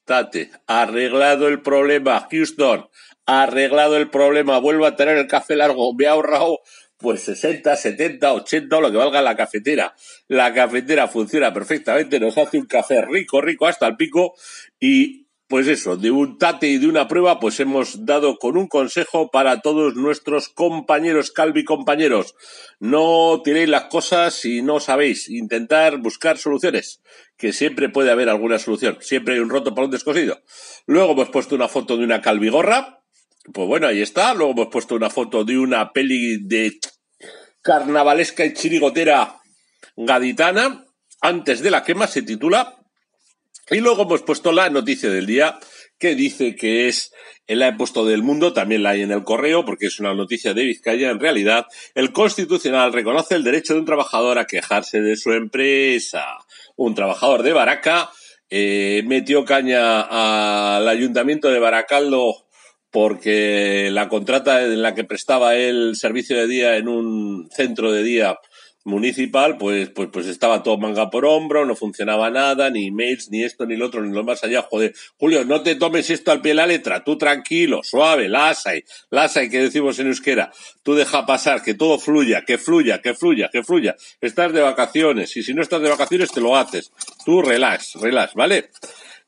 tate, 0.04 0.52
arreglado 0.68 1.48
el 1.48 1.60
problema, 1.60 2.28
Houston, 2.30 2.88
arreglado 3.26 3.96
el 3.96 4.08
problema, 4.08 4.58
vuelvo 4.58 4.86
a 4.86 4.94
tener 4.94 5.18
el 5.18 5.26
café 5.26 5.56
largo, 5.56 5.94
me 5.94 6.06
ha 6.06 6.12
ahorrado 6.12 6.60
pues 7.02 7.22
60, 7.22 7.76
70, 7.76 8.32
80 8.32 8.76
o 8.76 8.80
lo 8.80 8.90
que 8.90 8.96
valga 8.96 9.20
la 9.20 9.36
cafetera. 9.36 9.94
La 10.28 10.54
cafetera 10.54 11.08
funciona 11.08 11.52
perfectamente, 11.52 12.20
nos 12.20 12.38
hace 12.38 12.58
un 12.58 12.66
café 12.66 13.02
rico, 13.02 13.40
rico 13.40 13.66
hasta 13.66 13.86
el 13.86 13.96
pico 13.96 14.34
y 14.80 15.22
pues 15.52 15.68
eso, 15.68 15.98
de 15.98 16.10
un 16.10 16.38
tate 16.38 16.66
y 16.66 16.78
de 16.78 16.86
una 16.86 17.08
prueba, 17.08 17.38
pues 17.38 17.60
hemos 17.60 18.06
dado 18.06 18.38
con 18.38 18.56
un 18.56 18.68
consejo 18.68 19.30
para 19.30 19.60
todos 19.60 19.96
nuestros 19.96 20.48
compañeros, 20.48 21.30
Calvi 21.30 21.62
compañeros. 21.62 22.34
No 22.80 23.42
tiréis 23.44 23.68
las 23.68 23.84
cosas 23.84 24.32
si 24.32 24.62
no 24.62 24.80
sabéis. 24.80 25.28
Intentar 25.28 25.98
buscar 25.98 26.38
soluciones, 26.38 27.02
que 27.36 27.52
siempre 27.52 27.90
puede 27.90 28.10
haber 28.10 28.30
alguna 28.30 28.58
solución. 28.58 28.96
Siempre 29.02 29.34
hay 29.34 29.40
un 29.40 29.50
roto 29.50 29.74
para 29.74 29.84
un 29.84 29.90
descosido. 29.90 30.40
Luego 30.86 31.12
hemos 31.12 31.28
puesto 31.28 31.54
una 31.54 31.68
foto 31.68 31.98
de 31.98 32.04
una 32.04 32.22
calvigorra. 32.22 33.01
Pues 33.52 33.66
bueno, 33.66 33.88
ahí 33.88 34.02
está. 34.02 34.34
Luego 34.34 34.52
hemos 34.52 34.68
puesto 34.68 34.94
una 34.94 35.10
foto 35.10 35.44
de 35.44 35.58
una 35.58 35.92
peli 35.92 36.38
de 36.44 36.78
carnavalesca 37.62 38.44
y 38.44 38.54
chirigotera 38.54 39.40
gaditana. 39.96 40.84
Antes 41.20 41.60
de 41.60 41.70
la 41.70 41.84
quema 41.84 42.06
se 42.06 42.22
titula 42.22 42.76
y 43.70 43.78
luego 43.78 44.02
hemos 44.02 44.22
puesto 44.22 44.52
la 44.52 44.70
noticia 44.70 45.08
del 45.08 45.26
día 45.26 45.58
que 45.98 46.16
dice 46.16 46.56
que 46.56 46.88
es, 46.88 47.12
la 47.46 47.68
he 47.68 47.72
puesto 47.74 48.04
del 48.04 48.24
mundo, 48.24 48.52
también 48.52 48.82
la 48.82 48.90
hay 48.90 49.02
en 49.02 49.12
el 49.12 49.22
correo 49.22 49.64
porque 49.64 49.86
es 49.86 50.00
una 50.00 50.14
noticia 50.14 50.52
de 50.52 50.64
Vizcaya. 50.64 51.10
En 51.10 51.20
realidad, 51.20 51.66
el 51.94 52.12
Constitucional 52.12 52.92
reconoce 52.92 53.36
el 53.36 53.44
derecho 53.44 53.74
de 53.74 53.80
un 53.80 53.86
trabajador 53.86 54.38
a 54.38 54.46
quejarse 54.46 55.00
de 55.00 55.16
su 55.16 55.32
empresa. 55.32 56.24
Un 56.74 56.96
trabajador 56.96 57.44
de 57.44 57.52
Baraca 57.52 58.10
eh, 58.50 59.04
metió 59.06 59.44
caña 59.44 60.00
al 60.76 60.88
ayuntamiento 60.88 61.48
de 61.50 61.60
Baracaldo 61.60 62.48
porque 62.92 63.88
la 63.90 64.08
contrata 64.08 64.62
en 64.62 64.82
la 64.82 64.94
que 64.94 65.04
prestaba 65.04 65.56
el 65.56 65.96
servicio 65.96 66.36
de 66.36 66.46
día 66.46 66.76
en 66.76 66.88
un 66.88 67.48
centro 67.50 67.90
de 67.90 68.02
día 68.02 68.38
municipal, 68.84 69.58
pues, 69.58 69.90
pues, 69.90 70.08
pues 70.12 70.26
estaba 70.26 70.62
todo 70.62 70.76
manga 70.76 71.08
por 71.08 71.24
hombro, 71.24 71.64
no 71.64 71.74
funcionaba 71.76 72.30
nada, 72.30 72.68
ni 72.70 72.88
emails, 72.88 73.30
ni 73.30 73.44
esto, 73.44 73.64
ni 73.64 73.76
lo 73.76 73.86
otro, 73.86 74.02
ni 74.02 74.14
lo 74.14 74.24
más 74.24 74.42
allá. 74.44 74.62
Joder, 74.62 74.92
Julio, 75.16 75.44
no 75.44 75.62
te 75.62 75.76
tomes 75.76 76.10
esto 76.10 76.32
al 76.32 76.40
pie 76.40 76.50
de 76.50 76.56
la 76.56 76.66
letra, 76.66 77.04
tú 77.04 77.16
tranquilo, 77.16 77.80
suave, 77.82 78.28
lasai, 78.28 78.84
lasai, 79.10 79.48
que 79.48 79.60
decimos 79.60 79.98
en 79.98 80.08
euskera. 80.08 80.52
Tú 80.82 80.94
deja 80.94 81.24
pasar, 81.26 81.62
que 81.62 81.74
todo 81.74 81.98
fluya, 81.98 82.44
que 82.44 82.58
fluya, 82.58 83.00
que 83.00 83.14
fluya, 83.14 83.48
que 83.50 83.62
fluya. 83.62 83.96
Estás 84.20 84.52
de 84.52 84.60
vacaciones, 84.60 85.36
y 85.36 85.42
si 85.42 85.54
no 85.54 85.62
estás 85.62 85.80
de 85.80 85.88
vacaciones 85.88 86.30
te 86.30 86.40
lo 86.40 86.56
haces. 86.56 86.92
Tú 87.24 87.40
relax, 87.40 87.94
relax, 87.94 88.34
¿vale? 88.34 88.70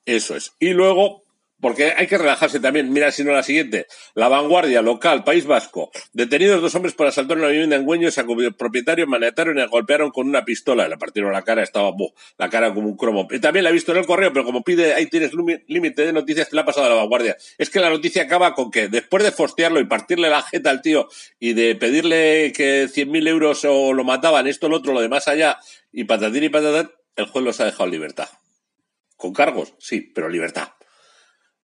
Eso 0.04 0.36
es. 0.36 0.52
Y 0.58 0.70
luego, 0.70 1.23
porque 1.60 1.94
hay 1.96 2.06
que 2.06 2.18
relajarse 2.18 2.60
también. 2.60 2.92
Mira, 2.92 3.10
si 3.10 3.24
no 3.24 3.32
la 3.32 3.42
siguiente. 3.42 3.86
La 4.14 4.28
vanguardia 4.28 4.82
local, 4.82 5.24
País 5.24 5.46
Vasco. 5.46 5.90
Detenidos 6.12 6.60
dos 6.60 6.74
hombres 6.74 6.94
por 6.94 7.06
asaltar 7.06 7.38
una 7.38 7.48
vivienda 7.48 7.76
en 7.76 7.84
Güeño, 7.84 8.10
se 8.10 8.22
propietario, 8.58 9.06
manetaron 9.06 9.56
y 9.56 9.60
le 9.60 9.66
golpearon 9.66 10.10
con 10.10 10.28
una 10.28 10.44
pistola. 10.44 10.88
Le 10.88 10.98
partieron 10.98 11.32
la 11.32 11.42
cara, 11.42 11.62
estaba 11.62 11.90
la 12.38 12.50
cara 12.50 12.74
como 12.74 12.88
un 12.88 12.96
cromo. 12.96 13.26
Y 13.30 13.38
también 13.38 13.64
la 13.64 13.70
he 13.70 13.72
visto 13.72 13.92
en 13.92 13.98
el 13.98 14.06
correo, 14.06 14.32
pero 14.32 14.44
como 14.44 14.62
pide, 14.62 14.94
ahí 14.94 15.06
tienes 15.06 15.32
límite 15.66 16.04
de 16.04 16.12
noticias, 16.12 16.50
te 16.50 16.56
la 16.56 16.62
ha 16.62 16.64
pasado 16.66 16.86
a 16.86 16.90
la 16.90 16.96
vanguardia. 16.96 17.36
Es 17.56 17.70
que 17.70 17.80
la 17.80 17.88
noticia 17.88 18.24
acaba 18.24 18.54
con 18.54 18.70
que 18.70 18.88
después 18.88 19.24
de 19.24 19.32
fostearlo 19.32 19.80
y 19.80 19.84
partirle 19.84 20.28
la 20.28 20.42
jeta 20.42 20.70
al 20.70 20.82
tío 20.82 21.08
y 21.38 21.54
de 21.54 21.76
pedirle 21.76 22.52
que 22.54 22.88
100.000 22.88 23.28
euros 23.28 23.64
o 23.64 23.92
lo 23.92 24.04
mataban, 24.04 24.46
esto, 24.46 24.68
lo 24.68 24.76
otro, 24.76 24.92
lo 24.92 25.00
demás 25.00 25.28
allá, 25.28 25.58
y 25.92 26.04
patatín 26.04 26.44
y 26.44 26.48
patatán, 26.48 26.90
el 27.16 27.26
juez 27.26 27.44
los 27.44 27.60
ha 27.60 27.64
dejado 27.64 27.84
en 27.84 27.92
libertad. 27.92 28.28
¿Con 29.16 29.32
cargos? 29.32 29.74
Sí, 29.78 30.00
pero 30.14 30.28
libertad 30.28 30.68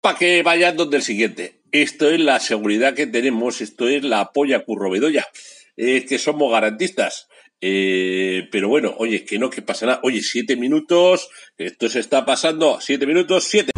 para 0.03 0.17
que 0.19 0.43
vayan 0.43 0.75
donde 0.75 0.97
el 0.97 1.03
siguiente. 1.03 1.61
Esto 1.71 2.09
es 2.09 2.19
la 2.19 2.41
seguridad 2.41 2.93
que 2.93 3.07
tenemos, 3.07 3.61
esto 3.61 3.87
es 3.87 4.03
la 4.03 4.33
polla 4.33 4.65
currobedoya. 4.65 5.25
Es 5.77 6.03
que 6.03 6.19
somos 6.19 6.51
garantistas. 6.51 7.29
Eh, 7.61 8.49
pero 8.51 8.67
bueno, 8.67 8.93
oye, 8.97 9.23
que 9.23 9.39
no, 9.39 9.49
que 9.49 9.61
pasa 9.61 9.85
nada. 9.85 10.01
Oye, 10.03 10.21
siete 10.21 10.57
minutos, 10.57 11.29
esto 11.57 11.87
se 11.87 12.01
está 12.01 12.25
pasando, 12.25 12.79
siete 12.81 13.07
minutos, 13.07 13.45
siete. 13.45 13.72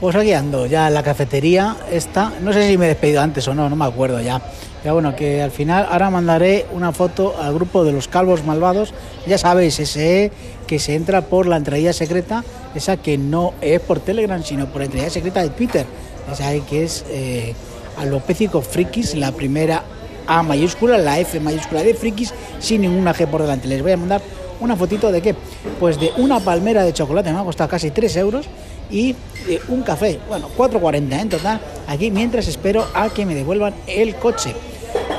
Pues 0.00 0.16
aquí 0.16 0.32
ando, 0.32 0.64
ya 0.64 0.88
en 0.88 0.94
la 0.94 1.02
cafetería 1.02 1.76
esta. 1.92 2.32
No 2.40 2.54
sé 2.54 2.66
si 2.66 2.78
me 2.78 2.86
he 2.86 2.88
despedido 2.88 3.20
antes 3.20 3.46
o 3.48 3.54
no, 3.54 3.68
no 3.68 3.76
me 3.76 3.84
acuerdo 3.84 4.18
ya. 4.22 4.40
Ya 4.82 4.94
bueno, 4.94 5.14
que 5.14 5.42
al 5.42 5.50
final 5.50 5.86
ahora 5.90 6.08
mandaré 6.08 6.64
una 6.72 6.90
foto 6.92 7.34
al 7.38 7.52
grupo 7.52 7.84
de 7.84 7.92
los 7.92 8.08
calvos 8.08 8.42
malvados. 8.42 8.94
Ya 9.26 9.36
sabéis, 9.36 9.78
ese 9.78 10.32
que 10.66 10.78
se 10.78 10.94
entra 10.94 11.20
por 11.20 11.46
la 11.46 11.58
entrada 11.58 11.92
secreta, 11.92 12.42
esa 12.74 12.96
que 12.96 13.18
no 13.18 13.52
es 13.60 13.78
por 13.80 14.00
Telegram, 14.00 14.42
sino 14.42 14.64
por 14.68 14.78
la 14.78 14.86
entrada 14.86 15.10
secreta 15.10 15.42
de 15.42 15.50
Twitter. 15.50 15.84
Esa 16.32 16.50
que 16.64 16.84
es 16.84 17.04
eh, 17.10 17.54
Alopécico 17.98 18.62
Frikis, 18.62 19.14
la 19.16 19.32
primera 19.32 19.82
A 20.26 20.42
mayúscula, 20.42 20.96
la 20.96 21.18
F 21.18 21.38
mayúscula 21.40 21.82
de 21.82 21.92
Frikis, 21.92 22.32
sin 22.58 22.80
ninguna 22.80 23.14
G 23.14 23.26
por 23.26 23.42
delante. 23.42 23.68
Les 23.68 23.82
voy 23.82 23.92
a 23.92 23.98
mandar 23.98 24.22
una 24.60 24.76
fotito 24.76 25.12
de 25.12 25.20
qué? 25.20 25.34
Pues 25.78 26.00
de 26.00 26.10
una 26.16 26.40
palmera 26.40 26.84
de 26.84 26.94
chocolate, 26.94 27.30
me 27.34 27.38
ha 27.38 27.44
costado 27.44 27.68
casi 27.68 27.90
3 27.90 28.16
euros 28.16 28.46
y 28.90 29.14
eh, 29.48 29.60
un 29.68 29.82
café, 29.82 30.20
bueno, 30.28 30.48
4.40 30.56 31.20
en 31.20 31.28
total, 31.28 31.60
aquí 31.86 32.10
mientras 32.10 32.48
espero 32.48 32.86
a 32.94 33.08
que 33.08 33.24
me 33.26 33.34
devuelvan 33.34 33.74
el 33.86 34.14
coche. 34.16 34.54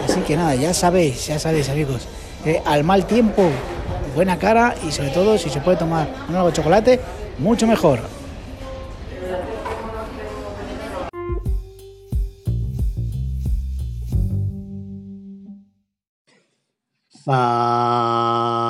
Así 0.05 0.19
que 0.21 0.35
nada, 0.35 0.55
ya 0.55 0.73
sabéis, 0.73 1.27
ya 1.27 1.39
sabéis 1.39 1.69
amigos, 1.69 2.07
eh, 2.45 2.61
al 2.65 2.83
mal 2.83 3.05
tiempo, 3.05 3.43
buena 4.15 4.37
cara 4.37 4.75
y 4.87 4.91
sobre 4.91 5.09
todo 5.09 5.37
si 5.37 5.49
se 5.49 5.61
puede 5.61 5.77
tomar 5.77 6.07
un 6.27 6.33
nuevo 6.33 6.51
chocolate, 6.51 6.99
mucho 7.39 7.67
mejor. 7.67 7.99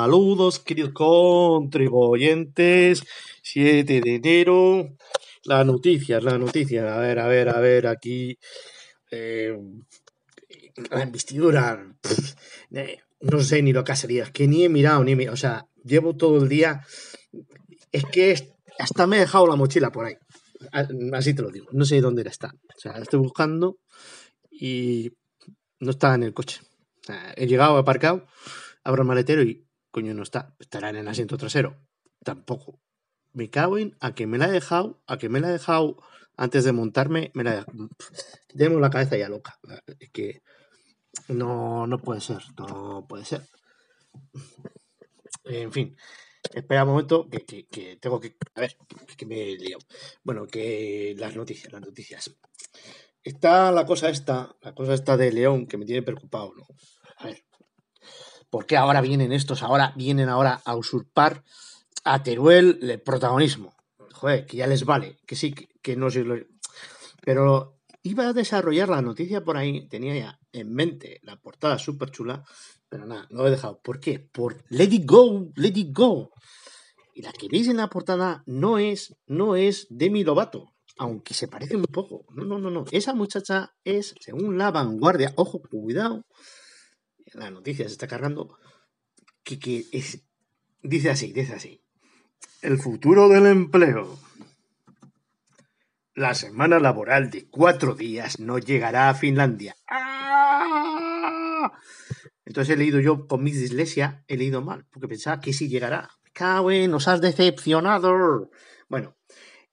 Saludos, 0.02 0.58
queridos 0.58 0.90
contribuyentes. 0.92 3.04
7 3.40 4.00
de 4.00 4.14
enero. 4.16 4.96
Las 5.44 5.64
noticias, 5.64 6.24
las 6.24 6.40
noticias. 6.40 6.90
A 6.90 6.98
ver, 6.98 7.20
a 7.20 7.28
ver, 7.28 7.48
a 7.48 7.60
ver, 7.60 7.86
aquí. 7.86 8.36
Eh, 9.12 9.56
la 10.90 11.04
investidura. 11.04 11.86
Eh, 12.72 12.98
no 13.20 13.40
sé 13.42 13.62
ni 13.62 13.72
lo 13.72 13.84
que 13.84 13.92
ha 13.92 13.96
salido. 13.96 14.24
Es 14.24 14.32
que 14.32 14.48
ni 14.48 14.64
he 14.64 14.68
mirado, 14.68 15.04
ni 15.04 15.12
he 15.12 15.14
mirado. 15.14 15.34
O 15.34 15.36
sea, 15.36 15.68
llevo 15.84 16.16
todo 16.16 16.42
el 16.42 16.48
día. 16.48 16.84
Es 17.92 18.04
que 18.06 18.56
hasta 18.80 19.06
me 19.06 19.18
he 19.18 19.20
dejado 19.20 19.46
la 19.46 19.54
mochila 19.54 19.92
por 19.92 20.06
ahí. 20.06 20.16
Así 21.12 21.32
te 21.32 21.42
lo 21.42 21.50
digo. 21.50 21.68
No 21.70 21.84
sé 21.84 22.00
dónde 22.00 22.22
está. 22.22 22.48
O 22.48 22.80
sea, 22.80 22.94
estoy 22.94 23.20
buscando 23.20 23.78
y 24.50 25.12
no 25.78 25.90
está 25.90 26.12
en 26.16 26.24
el 26.24 26.34
coche. 26.34 26.60
he 27.36 27.46
llegado, 27.46 27.76
aparcado, 27.76 28.26
abro 28.82 29.02
el 29.02 29.08
maletero 29.08 29.44
y 29.44 29.64
coño 29.92 30.14
no 30.14 30.24
está. 30.24 30.56
Estará 30.58 30.90
en 30.90 30.96
el 30.96 31.08
asiento 31.08 31.38
trasero. 31.38 31.78
Tampoco 32.24 32.80
me 33.32 33.50
cago 33.50 33.78
en 33.78 33.96
a 34.00 34.14
que 34.14 34.26
me 34.26 34.38
la 34.38 34.48
he 34.48 34.52
dejado, 34.52 35.00
a 35.06 35.18
que 35.18 35.28
me 35.28 35.40
la 35.40 35.48
he 35.48 35.52
dejado 35.52 35.96
antes 36.36 36.64
de 36.64 36.72
montarme, 36.72 37.30
me 37.34 37.44
la 37.44 37.66
he 38.54 38.68
la 38.68 38.90
cabeza 38.90 39.16
ya 39.16 39.28
loca. 39.28 39.58
Es 40.00 40.10
que 40.10 40.42
no, 41.28 41.86
no 41.86 41.98
puede 41.98 42.20
ser, 42.20 42.42
no 42.58 43.06
puede 43.08 43.24
ser. 43.24 43.46
En 45.44 45.72
fin, 45.72 45.96
espera 46.54 46.84
un 46.84 46.90
momento 46.90 47.28
que, 47.28 47.66
que, 47.66 47.96
tengo 47.96 48.20
que. 48.20 48.36
A 48.54 48.60
ver, 48.60 48.76
que 49.16 49.26
me 49.26 49.52
he 49.52 49.56
liado. 49.56 49.82
Bueno, 50.22 50.46
que 50.46 51.14
las 51.18 51.36
noticias, 51.36 51.72
las 51.72 51.82
noticias. 51.82 52.34
Está 53.22 53.70
la 53.70 53.86
cosa 53.86 54.08
esta, 54.08 54.56
la 54.62 54.74
cosa 54.74 54.94
esta 54.94 55.16
de 55.16 55.32
León 55.32 55.66
que 55.66 55.76
me 55.76 55.84
tiene 55.86 56.02
preocupado, 56.02 56.52
¿no? 56.56 56.66
A 57.18 57.26
ver. 57.26 57.44
¿Por 58.52 58.66
qué 58.66 58.76
ahora 58.76 59.00
vienen 59.00 59.32
estos? 59.32 59.62
Ahora 59.62 59.94
vienen 59.96 60.28
ahora 60.28 60.60
a 60.66 60.76
usurpar 60.76 61.42
a 62.04 62.22
Teruel 62.22 62.80
el 62.82 63.00
protagonismo. 63.00 63.74
Joder, 64.12 64.44
que 64.44 64.58
ya 64.58 64.66
les 64.66 64.84
vale, 64.84 65.16
que 65.26 65.36
sí, 65.36 65.54
que, 65.54 65.96
no 65.96 66.10
sé. 66.10 66.22
Pero 67.22 67.78
iba 68.02 68.28
a 68.28 68.34
desarrollar 68.34 68.90
la 68.90 69.00
noticia 69.00 69.42
por 69.42 69.56
ahí, 69.56 69.88
tenía 69.88 70.14
ya 70.14 70.38
en 70.52 70.70
mente 70.70 71.18
la 71.22 71.40
portada 71.40 71.78
súper 71.78 72.10
chula, 72.10 72.44
pero 72.90 73.06
nada, 73.06 73.26
no 73.30 73.40
lo 73.40 73.48
he 73.48 73.52
dejado. 73.52 73.80
¿Por 73.80 74.00
qué? 74.00 74.18
Por 74.18 74.62
Let 74.68 74.92
It 74.92 75.06
Go, 75.06 75.50
Let 75.56 75.72
It 75.74 75.96
Go. 75.96 76.30
Y 77.14 77.22
la 77.22 77.32
que 77.32 77.48
veis 77.48 77.68
en 77.68 77.78
la 77.78 77.88
portada 77.88 78.42
no 78.44 78.78
es, 78.78 79.16
no 79.26 79.56
es 79.56 79.86
Demi 79.88 80.24
Lovato, 80.24 80.74
aunque 80.98 81.32
se 81.32 81.48
parece 81.48 81.74
un 81.74 81.84
poco. 81.84 82.26
No, 82.34 82.44
no, 82.44 82.58
no, 82.58 82.68
no. 82.68 82.84
Esa 82.90 83.14
muchacha 83.14 83.72
es, 83.82 84.14
según 84.20 84.58
la 84.58 84.70
vanguardia, 84.70 85.32
ojo, 85.36 85.62
cuidado, 85.62 86.26
la 87.34 87.50
noticia 87.50 87.86
se 87.86 87.92
está 87.92 88.06
cargando, 88.06 88.58
que, 89.42 89.58
que 89.58 89.86
es, 89.92 90.22
dice 90.82 91.10
así, 91.10 91.32
dice 91.32 91.54
así. 91.54 91.82
El 92.60 92.78
futuro 92.78 93.28
del 93.28 93.46
empleo. 93.46 94.18
La 96.14 96.34
semana 96.34 96.78
laboral 96.78 97.30
de 97.30 97.48
cuatro 97.48 97.94
días 97.94 98.38
no 98.38 98.58
llegará 98.58 99.08
a 99.08 99.14
Finlandia. 99.14 99.74
¡Ah! 99.88 101.72
Entonces 102.44 102.74
he 102.74 102.78
leído 102.78 103.00
yo 103.00 103.26
con 103.26 103.42
mi 103.42 103.50
dislexia, 103.50 104.24
he 104.28 104.36
leído 104.36 104.60
mal, 104.60 104.86
porque 104.90 105.08
pensaba 105.08 105.40
que 105.40 105.52
sí 105.52 105.68
llegará. 105.68 106.10
Cawe, 106.34 106.86
nos 106.88 107.08
has 107.08 107.20
decepcionado. 107.20 108.50
Bueno, 108.88 109.16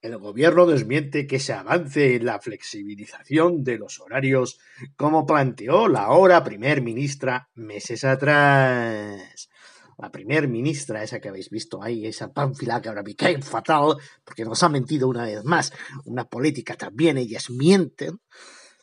El 0.02 0.16
gobierno 0.16 0.64
desmiente 0.64 1.26
que 1.26 1.38
se 1.38 1.52
avance 1.52 2.14
en 2.14 2.24
la 2.24 2.40
flexibilización 2.40 3.62
de 3.62 3.76
los 3.76 4.00
horarios, 4.00 4.58
como 4.96 5.26
planteó 5.26 5.88
la 5.88 6.04
ahora 6.04 6.42
primer 6.42 6.80
ministra 6.80 7.50
meses 7.54 8.04
atrás. 8.04 9.50
La 9.98 10.10
primer 10.10 10.48
ministra, 10.48 11.02
esa 11.02 11.20
que 11.20 11.28
habéis 11.28 11.50
visto 11.50 11.82
ahí, 11.82 12.06
esa 12.06 12.32
pánfila 12.32 12.80
que 12.80 12.88
ahora 12.88 13.02
me 13.02 13.14
cae 13.14 13.42
fatal, 13.42 13.96
porque 14.24 14.46
nos 14.46 14.62
ha 14.62 14.70
mentido 14.70 15.06
una 15.06 15.24
vez 15.24 15.44
más. 15.44 15.70
Una 16.06 16.24
política 16.24 16.76
también, 16.76 17.18
ellas 17.18 17.50
mienten. 17.50 18.20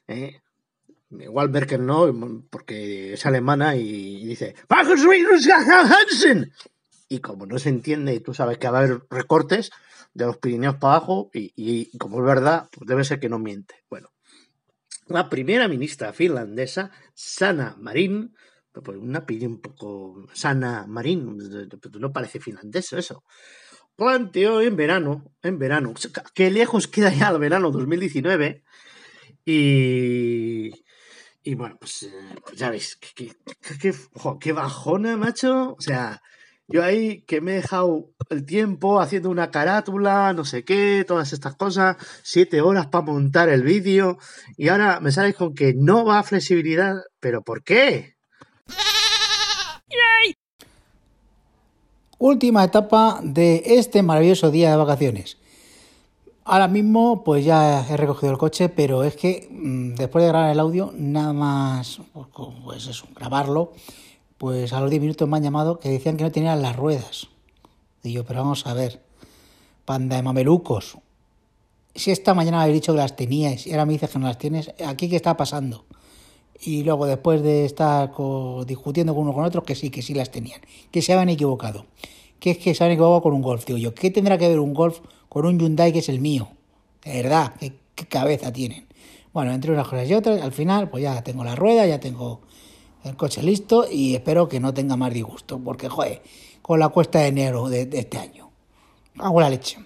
¿eh? 0.07 0.41
Igual 1.09 1.49
Merkel 1.49 1.83
no, 1.83 2.45
porque 2.51 3.13
es 3.13 3.25
alemana 3.25 3.75
y 3.75 4.23
dice 4.25 4.53
y 7.09 7.19
como 7.19 7.45
no 7.45 7.57
se 7.57 7.69
entiende 7.69 8.19
tú 8.19 8.33
sabes 8.33 8.57
que 8.57 8.67
va 8.69 8.79
a 8.79 8.81
haber 8.83 9.01
recortes 9.09 9.71
de 10.17 10.25
los 10.25 10.37
Pirineos 10.37 10.77
para 10.77 10.95
abajo 10.95 11.29
y, 11.31 11.95
como 11.99 12.17
es 12.17 12.25
verdad, 12.25 12.67
pues 12.71 12.87
debe 12.87 13.03
ser 13.03 13.19
que 13.19 13.29
no 13.29 13.37
miente. 13.37 13.75
Bueno, 13.87 14.09
la 15.05 15.29
primera 15.29 15.67
ministra 15.67 16.11
finlandesa, 16.11 16.89
Sana 17.13 17.75
Marin, 17.79 18.33
pues 18.83 18.97
una 18.97 19.27
pide 19.27 19.45
un 19.45 19.61
poco 19.61 20.25
Sana 20.33 20.85
Marin, 20.87 21.37
no 21.99 22.11
parece 22.11 22.39
finlandés 22.39 22.93
eso, 22.93 23.23
planteó 23.95 24.61
en 24.61 24.75
verano, 24.75 25.35
en 25.43 25.59
verano, 25.59 25.93
que 26.33 26.49
lejos 26.49 26.87
queda 26.87 27.13
ya 27.13 27.29
el 27.29 27.39
verano 27.39 27.69
2019 27.71 28.63
y... 29.45 30.71
Y 31.43 31.55
bueno, 31.55 31.77
pues, 31.79 32.03
eh, 32.03 32.35
pues 32.43 32.57
ya 32.57 32.69
veis, 32.69 32.97
qué, 33.15 33.31
qué 34.41 34.51
bajona, 34.51 35.15
macho. 35.15 35.75
O 35.77 35.81
sea, 35.81 36.21
yo 36.67 36.83
ahí 36.83 37.21
que 37.21 37.39
me 37.39 37.53
he 37.53 37.55
dejado 37.55 38.09
el 38.29 38.45
tiempo 38.45 38.99
haciendo 38.99 39.29
una 39.29 39.51
carátula, 39.51 40.33
no 40.33 40.43
sé 40.43 40.65
qué, 40.65 41.05
todas 41.07 41.31
estas 41.31 41.55
cosas, 41.55 41.95
siete 42.23 42.61
horas 42.61 42.87
para 42.87 43.05
montar 43.05 43.47
el 43.47 43.63
vídeo 43.63 44.17
y 44.57 44.67
ahora 44.67 44.99
me 44.99 45.11
sales 45.11 45.35
con 45.35 45.55
que 45.55 45.73
no 45.73 46.03
va 46.03 46.19
a 46.19 46.23
flexibilidad, 46.23 46.97
pero 47.21 47.41
¿por 47.41 47.63
qué? 47.63 48.17
Última 52.19 52.63
etapa 52.63 53.21
de 53.23 53.63
este 53.65 54.01
maravilloso 54.01 54.51
día 54.51 54.71
de 54.71 54.77
vacaciones. 54.77 55.37
Ahora 56.43 56.67
mismo 56.67 57.23
pues 57.23 57.45
ya 57.45 57.85
he 57.87 57.95
recogido 57.95 58.31
el 58.31 58.37
coche, 58.37 58.67
pero 58.67 59.03
es 59.03 59.15
que 59.15 59.47
mm, 59.49 59.95
después 59.95 60.23
de 60.23 60.29
grabar 60.29 60.51
el 60.51 60.59
audio, 60.59 60.91
nada 60.95 61.31
más 61.31 62.01
pues, 62.11 62.27
pues 62.63 62.87
eso, 62.87 63.07
grabarlo 63.15 63.71
pues 64.37 64.73
a 64.73 64.81
los 64.81 64.89
10 64.89 65.01
minutos 65.01 65.27
me 65.27 65.37
han 65.37 65.43
llamado 65.43 65.79
que 65.79 65.89
decían 65.89 66.17
que 66.17 66.23
no 66.23 66.31
tenían 66.31 66.61
las 66.61 66.75
ruedas. 66.75 67.27
Y 68.03 68.11
yo, 68.11 68.23
pero 68.25 68.41
vamos 68.41 68.65
a 68.67 68.73
ver, 68.73 69.01
panda 69.85 70.15
de 70.15 70.21
mamelucos. 70.21 70.97
Si 71.95 72.11
esta 72.11 72.33
mañana 72.33 72.61
habéis 72.61 72.81
dicho 72.81 72.93
que 72.93 72.99
las 72.99 73.15
teníais 73.15 73.65
y 73.65 73.71
ahora 73.71 73.85
me 73.85 73.93
dices 73.93 74.11
que 74.11 74.19
no 74.19 74.27
las 74.27 74.37
tienes, 74.37 74.71
¿aquí 74.85 75.09
qué 75.09 75.15
está 75.15 75.35
pasando? 75.35 75.85
Y 76.61 76.83
luego 76.83 77.05
después 77.05 77.41
de 77.41 77.65
estar 77.65 78.11
discutiendo 78.65 79.13
con 79.13 79.23
uno 79.23 79.33
con 79.33 79.45
otro, 79.45 79.63
que 79.63 79.75
sí, 79.75 79.89
que 79.89 80.01
sí 80.01 80.13
las 80.13 80.31
tenían, 80.31 80.61
que 80.91 81.01
se 81.01 81.13
habían 81.13 81.29
equivocado. 81.29 81.85
Que 82.39 82.51
es 82.51 82.57
que 82.59 82.75
se 82.75 82.83
habían 82.83 82.95
equivocado 82.95 83.21
con 83.23 83.33
un 83.33 83.41
Golf, 83.41 83.65
digo 83.65 83.79
yo. 83.79 83.95
¿Qué 83.95 84.11
tendrá 84.11 84.37
que 84.37 84.47
ver 84.47 84.59
un 84.59 84.73
Golf 84.73 84.99
con 85.29 85.45
un 85.45 85.59
Hyundai 85.59 85.91
que 85.91 85.99
es 85.99 86.09
el 86.09 86.19
mío? 86.19 86.49
De 87.03 87.23
verdad, 87.23 87.53
¿qué, 87.59 87.73
qué 87.95 88.05
cabeza 88.05 88.53
tienen? 88.53 88.87
Bueno, 89.33 89.51
entre 89.53 89.71
unas 89.71 89.87
cosas 89.87 90.09
y 90.09 90.13
otras, 90.13 90.41
al 90.41 90.51
final, 90.51 90.89
pues 90.89 91.03
ya 91.03 91.23
tengo 91.23 91.43
la 91.43 91.55
rueda, 91.55 91.85
ya 91.85 91.99
tengo 91.99 92.41
el 93.03 93.15
coche 93.15 93.41
listo 93.41 93.85
y 93.89 94.15
espero 94.15 94.47
que 94.47 94.59
no 94.59 94.73
tenga 94.73 94.95
más 94.95 95.13
disgusto, 95.13 95.59
porque, 95.59 95.89
joder, 95.89 96.21
con 96.61 96.79
la 96.79 96.89
cuesta 96.89 97.19
de 97.19 97.27
enero 97.27 97.69
de, 97.69 97.89
este 97.93 98.17
año, 98.17 98.49
hago 99.19 99.41
la 99.41 99.49
leche. 99.49 99.79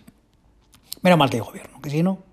Menos 1.02 1.20
mal 1.20 1.30
que 1.30 1.40
gobierno, 1.40 1.82
que 1.82 1.90
si 1.90 2.04
no... 2.04 2.31